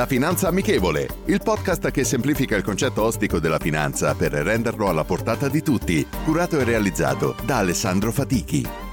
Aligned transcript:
La 0.00 0.06
Finanza 0.06 0.48
Amichevole, 0.48 1.06
il 1.26 1.42
podcast 1.44 1.90
che 1.90 2.04
semplifica 2.04 2.56
il 2.56 2.62
concetto 2.62 3.02
ostico 3.02 3.38
della 3.38 3.58
finanza 3.58 4.14
per 4.14 4.32
renderlo 4.32 4.88
alla 4.88 5.04
portata 5.04 5.50
di 5.50 5.60
tutti, 5.60 6.06
curato 6.24 6.58
e 6.58 6.64
realizzato 6.64 7.36
da 7.44 7.58
Alessandro 7.58 8.10
Fatichi. 8.10 8.89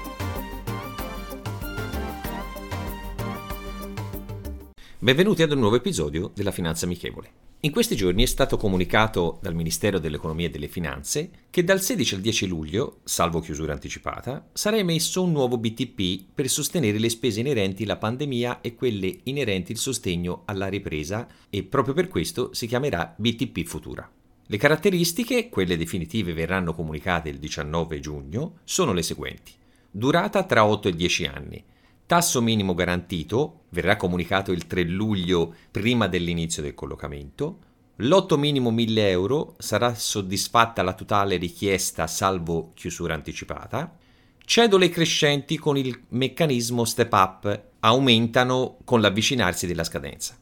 Benvenuti 5.00 5.44
ad 5.44 5.52
un 5.52 5.60
nuovo 5.60 5.76
episodio 5.76 6.32
della 6.34 6.50
Finanza 6.50 6.84
Amichevole. 6.84 7.30
In 7.60 7.70
questi 7.70 7.94
giorni 7.94 8.24
è 8.24 8.26
stato 8.26 8.56
comunicato 8.56 9.38
dal 9.40 9.54
Ministero 9.54 10.00
dell'Economia 10.00 10.48
e 10.48 10.50
delle 10.50 10.66
Finanze 10.66 11.30
che 11.50 11.62
dal 11.62 11.80
16 11.80 12.16
al 12.16 12.20
10 12.20 12.46
luglio, 12.48 12.98
salvo 13.04 13.38
chiusura 13.38 13.72
anticipata, 13.72 14.48
sarà 14.52 14.76
emesso 14.76 15.22
un 15.22 15.30
nuovo 15.30 15.56
BTP 15.56 16.24
per 16.34 16.48
sostenere 16.48 16.98
le 16.98 17.10
spese 17.10 17.38
inerenti 17.38 17.84
alla 17.84 17.96
pandemia 17.96 18.60
e 18.60 18.74
quelle 18.74 19.20
inerenti 19.22 19.70
al 19.70 19.78
sostegno 19.78 20.42
alla 20.46 20.66
ripresa 20.66 21.28
e 21.48 21.62
proprio 21.62 21.94
per 21.94 22.08
questo 22.08 22.52
si 22.52 22.66
chiamerà 22.66 23.14
BTP 23.16 23.62
Futura. 23.62 24.10
Le 24.46 24.56
caratteristiche, 24.56 25.48
quelle 25.48 25.76
definitive 25.76 26.32
verranno 26.32 26.74
comunicate 26.74 27.28
il 27.28 27.38
19 27.38 28.00
giugno, 28.00 28.58
sono 28.64 28.92
le 28.92 29.02
seguenti. 29.02 29.52
Durata 29.88 30.42
tra 30.42 30.66
8 30.66 30.88
e 30.88 30.96
10 30.96 31.26
anni. 31.26 31.64
Tasso 32.08 32.40
minimo 32.40 32.72
garantito 32.72 33.64
verrà 33.68 33.96
comunicato 33.96 34.50
il 34.50 34.66
3 34.66 34.82
luglio 34.84 35.54
prima 35.70 36.06
dell'inizio 36.06 36.62
del 36.62 36.72
collocamento. 36.72 37.58
Lotto 37.96 38.38
minimo 38.38 38.70
1000 38.70 39.10
euro 39.10 39.56
sarà 39.58 39.94
soddisfatta 39.94 40.82
la 40.82 40.94
totale 40.94 41.36
richiesta 41.36 42.06
salvo 42.06 42.72
chiusura 42.72 43.12
anticipata. 43.12 43.94
Cedole 44.42 44.88
crescenti 44.88 45.58
con 45.58 45.76
il 45.76 46.04
meccanismo 46.08 46.86
step 46.86 47.12
up 47.12 47.62
aumentano 47.80 48.78
con 48.84 49.02
l'avvicinarsi 49.02 49.66
della 49.66 49.84
scadenza. 49.84 50.34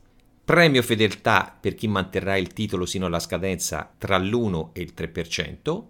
Premio 0.45 0.83
fedeltà 0.85 1.53
per 1.61 1.75
chi 1.75 1.89
manterrà 1.89 2.37
il 2.37 2.53
titolo 2.53 2.87
sino 2.87 3.07
alla 3.07 3.19
scadenza 3.19 3.93
tra 3.99 4.19
l'1 4.19 4.69
e 4.73 4.83
il 4.83 4.93
3%. 4.97 5.85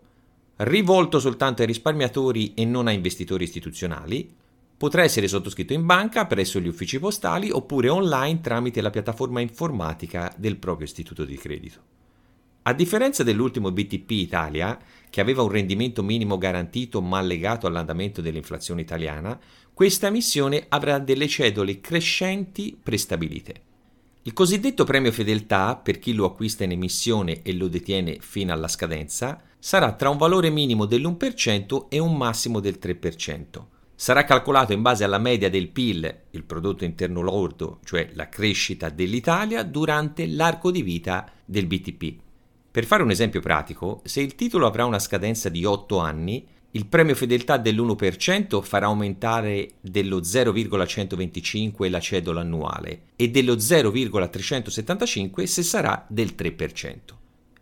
Rivolto 0.57 1.21
soltanto 1.21 1.61
ai 1.61 1.67
risparmiatori 1.67 2.55
e 2.55 2.65
non 2.65 2.87
a 2.87 2.93
investitori 2.93 3.45
istituzionali 3.45 4.45
Potrà 4.79 5.03
essere 5.03 5.27
sottoscritto 5.27 5.73
in 5.73 5.87
banca 5.87 6.27
presso 6.27 6.61
gli 6.61 6.69
uffici 6.69 6.99
postali 6.99 7.51
oppure 7.51 7.89
online 7.89 8.43
tramite 8.43 8.83
la 8.83 8.91
piattaforma 8.91 9.41
informatica 9.41 10.31
del 10.37 10.59
proprio 10.59 10.87
istituto 10.87 11.25
di 11.25 11.37
credito. 11.37 11.81
A 12.65 12.75
differenza 12.75 13.23
dell'ultimo 13.23 13.73
BTP 13.73 14.11
Italia, 14.11 14.79
che 15.09 15.23
aveva 15.23 15.41
un 15.41 15.49
rendimento 15.49 16.03
minimo 16.03 16.37
garantito 16.37 17.01
ma 17.01 17.23
legato 17.23 17.67
all'andamento 17.67 18.21
dell'inflazione 18.21 18.83
italiana, 18.83 19.41
questa 19.73 20.11
missione 20.11 20.67
avrà 20.69 20.99
delle 20.99 21.27
cedole 21.27 21.81
crescenti 21.81 22.79
prestabilite. 22.81 23.63
Il 24.25 24.35
cosiddetto 24.35 24.85
premio 24.85 25.13
fedeltà, 25.13 25.77
per 25.77 25.99
chi 25.99 26.13
lo 26.13 26.27
acquista 26.27 26.65
in 26.65 26.73
emissione 26.73 27.41
e 27.41 27.55
lo 27.55 27.69
detiene 27.69 28.19
fino 28.21 28.53
alla 28.53 28.69
scadenza, 28.69 29.41
sarà 29.59 29.95
tra 29.95 30.11
un 30.11 30.19
valore 30.19 30.51
minimo 30.51 30.85
dell'1% 30.85 31.87
e 31.89 31.99
un 31.99 32.15
massimo 32.15 32.61
del 32.61 32.79
3% 32.79 33.75
sarà 33.97 34.25
calcolato 34.25 34.75
in 34.75 34.83
base 34.83 35.05
alla 35.05 35.19
media 35.19 35.49
del 35.49 35.69
PIL, 35.69 36.25
il 36.31 36.45
prodotto 36.45 36.85
interno 36.85 37.23
lordo, 37.23 37.81
cioè 37.85 38.11
la 38.13 38.29
crescita 38.29 38.91
dell'Italia, 38.91 39.63
durante 39.63 40.27
l'arco 40.27 40.71
di 40.71 40.83
vita 40.83 41.29
del 41.45 41.67
BTP. 41.67 42.15
Per 42.71 42.85
fare 42.85 43.03
un 43.03 43.11
esempio 43.11 43.41
pratico, 43.41 44.03
se 44.05 44.21
il 44.21 44.35
titolo 44.35 44.67
avrà 44.67 44.85
una 44.85 44.99
scadenza 44.99 45.49
di 45.49 45.65
8 45.65 45.99
anni, 45.99 46.47
il 46.73 46.87
premio 46.87 47.15
fedeltà 47.15 47.57
dell'1% 47.57 48.61
farà 48.61 48.85
aumentare 48.85 49.77
dello 49.81 50.23
0,125 50.23 51.89
la 51.89 52.01
cedola 52.01 52.43
annuale 52.43 53.05
e 53.17 53.31
dello 53.31 53.59
0,375 53.59 55.47
se 55.47 55.63
sarà 55.63 56.05
del 56.07 56.35
3%. 56.37 56.97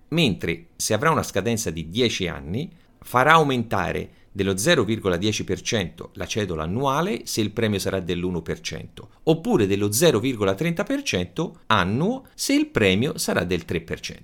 Mentre 0.08 0.66
se 0.74 0.94
avrà 0.94 1.12
una 1.12 1.22
scadenza 1.22 1.70
di 1.70 1.88
10 1.88 2.26
anni, 2.26 2.68
farà 2.98 3.34
aumentare 3.34 4.10
dello 4.36 4.54
0,10% 4.54 6.08
la 6.14 6.26
cedola 6.26 6.64
annuale 6.64 7.20
se 7.24 7.40
il 7.40 7.52
premio 7.52 7.78
sarà 7.78 8.00
dell'1%, 8.00 8.84
oppure 9.22 9.68
dello 9.68 9.86
0,30% 9.86 11.50
annuo 11.66 12.24
se 12.34 12.52
il 12.52 12.66
premio 12.66 13.16
sarà 13.16 13.44
del 13.44 13.62
3%. 13.64 14.16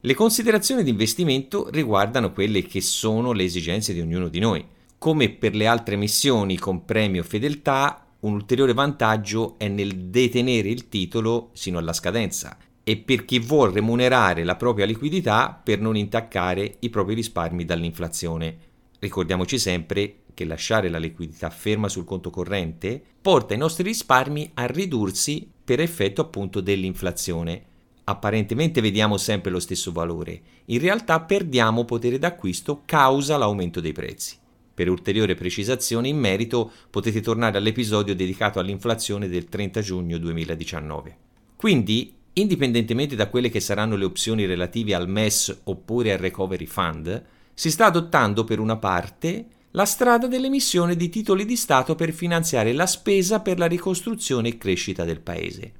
Le 0.00 0.14
considerazioni 0.14 0.82
di 0.82 0.90
investimento 0.90 1.68
riguardano 1.70 2.32
quelle 2.32 2.62
che 2.62 2.80
sono 2.80 3.30
le 3.30 3.44
esigenze 3.44 3.92
di 3.92 4.00
ognuno 4.00 4.26
di 4.26 4.40
noi. 4.40 4.64
Come 4.98 5.30
per 5.30 5.54
le 5.54 5.68
altre 5.68 5.94
missioni 5.94 6.58
con 6.58 6.84
premio 6.84 7.22
fedeltà, 7.22 8.04
un 8.20 8.32
ulteriore 8.32 8.72
vantaggio 8.72 9.54
è 9.58 9.68
nel 9.68 9.94
detenere 10.06 10.70
il 10.70 10.88
titolo 10.88 11.50
sino 11.52 11.78
alla 11.78 11.92
scadenza 11.92 12.56
e 12.82 12.96
per 12.96 13.24
chi 13.24 13.38
vuole 13.38 13.74
remunerare 13.74 14.42
la 14.42 14.56
propria 14.56 14.86
liquidità 14.86 15.60
per 15.62 15.80
non 15.80 15.96
intaccare 15.96 16.76
i 16.80 16.90
propri 16.90 17.14
risparmi 17.14 17.64
dall'inflazione 17.64 18.74
Ricordiamoci 18.98 19.58
sempre 19.58 20.20
che 20.32 20.44
lasciare 20.44 20.88
la 20.88 20.98
liquidità 20.98 21.50
ferma 21.50 21.88
sul 21.88 22.04
conto 22.04 22.30
corrente 22.30 23.02
porta 23.20 23.54
i 23.54 23.58
nostri 23.58 23.84
risparmi 23.84 24.50
a 24.54 24.66
ridursi 24.66 25.50
per 25.64 25.80
effetto 25.80 26.20
appunto 26.20 26.60
dell'inflazione. 26.60 27.64
Apparentemente 28.04 28.80
vediamo 28.80 29.16
sempre 29.16 29.50
lo 29.50 29.58
stesso 29.58 29.92
valore, 29.92 30.40
in 30.66 30.78
realtà 30.78 31.20
perdiamo 31.20 31.84
potere 31.84 32.18
d'acquisto 32.18 32.82
causa 32.84 33.36
l'aumento 33.36 33.80
dei 33.80 33.92
prezzi. 33.92 34.36
Per 34.72 34.90
ulteriore 34.90 35.34
precisazione 35.34 36.08
in 36.08 36.18
merito 36.18 36.70
potete 36.90 37.20
tornare 37.20 37.56
all'episodio 37.56 38.14
dedicato 38.14 38.58
all'inflazione 38.58 39.26
del 39.26 39.46
30 39.46 39.80
giugno 39.80 40.18
2019. 40.18 41.16
Quindi, 41.56 42.14
indipendentemente 42.34 43.16
da 43.16 43.28
quelle 43.28 43.48
che 43.48 43.60
saranno 43.60 43.96
le 43.96 44.04
opzioni 44.04 44.44
relative 44.44 44.94
al 44.94 45.08
MES 45.08 45.62
oppure 45.64 46.12
al 46.12 46.18
Recovery 46.18 46.66
Fund, 46.66 47.24
si 47.58 47.70
sta 47.70 47.86
adottando 47.86 48.44
per 48.44 48.60
una 48.60 48.76
parte 48.76 49.46
la 49.70 49.86
strada 49.86 50.26
dell'emissione 50.26 50.94
di 50.94 51.08
titoli 51.08 51.46
di 51.46 51.56
Stato 51.56 51.94
per 51.94 52.12
finanziare 52.12 52.74
la 52.74 52.86
spesa 52.86 53.40
per 53.40 53.58
la 53.58 53.64
ricostruzione 53.64 54.48
e 54.48 54.58
crescita 54.58 55.04
del 55.04 55.20
Paese. 55.20 55.72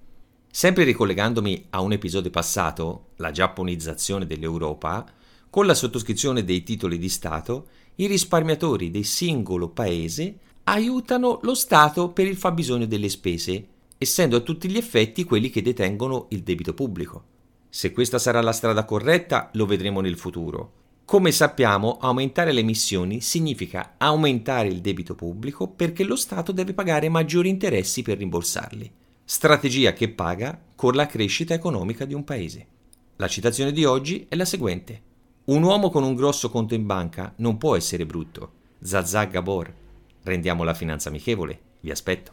Sempre 0.51 0.85
ricollegandomi 0.85 1.67
a 1.71 1.83
un 1.83 1.93
episodio 1.93 2.31
passato, 2.31 3.09
la 3.17 3.31
giapponizzazione 3.31 4.25
dell'Europa, 4.25 5.05
con 5.51 5.67
la 5.67 5.75
sottoscrizione 5.75 6.45
dei 6.45 6.63
titoli 6.63 6.97
di 6.97 7.11
Stato, 7.11 7.67
i 7.97 8.07
risparmiatori 8.07 8.91
del 8.91 9.05
singolo 9.05 9.69
Paese 9.69 10.39
aiutano 10.65 11.41
lo 11.43 11.55
Stato 11.55 12.09
per 12.09 12.27
il 12.27 12.39
fabbisogno 12.39 12.87
delle 12.87 13.11
spese, 13.11 13.67
essendo 13.99 14.37
a 14.37 14.41
tutti 14.41 14.71
gli 14.71 14.79
effetti 14.79 15.25
quelli 15.25 15.51
che 15.51 15.61
detengono 15.61 16.29
il 16.31 16.43
debito 16.43 16.73
pubblico. 16.73 17.25
Se 17.69 17.93
questa 17.93 18.19
sarà 18.19 18.41
la 18.41 18.53
strada 18.53 18.87
corretta, 18.87 19.51
lo 19.53 19.67
vedremo 19.67 20.01
nel 20.01 20.17
futuro. 20.17 20.85
Come 21.07 21.31
sappiamo, 21.31 21.99
aumentare 22.01 22.51
le 22.51 22.59
emissioni 22.59 23.21
significa 23.21 23.95
aumentare 23.97 24.67
il 24.67 24.81
debito 24.81 25.15
pubblico 25.15 25.69
perché 25.69 26.03
lo 26.03 26.17
Stato 26.17 26.51
deve 26.51 26.75
pagare 26.75 27.09
maggiori 27.09 27.49
interessi 27.49 28.03
per 28.03 28.19
rimborsarli. 28.19 28.91
Strategia 29.25 29.93
che 29.93 30.09
paga 30.09 30.61
con 30.75 30.95
la 30.95 31.07
crescita 31.07 31.55
economica 31.55 32.05
di 32.07 32.13
un 32.13 32.25
paese. 32.25 32.67
La 33.19 33.29
citazione 33.29 33.71
di 33.71 33.85
oggi 33.85 34.27
è 34.29 34.35
la 34.35 34.45
seguente. 34.45 35.01
Un 35.45 35.63
uomo 35.63 35.91
con 35.91 36.03
un 36.03 36.17
grosso 36.17 36.51
conto 36.51 36.75
in 36.75 36.87
banca 36.87 37.33
non 37.37 37.57
può 37.57 37.77
essere 37.77 38.05
brutto. 38.05 38.51
Zazà 38.81 39.27
Gabor. 39.27 39.73
Rendiamo 40.25 40.65
la 40.65 40.75
finanza 40.75 41.09
amichevole. 41.09 41.61
Vi 41.83 41.91
aspetto. 41.93 42.33